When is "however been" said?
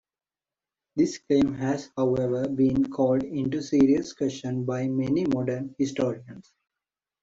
1.95-2.89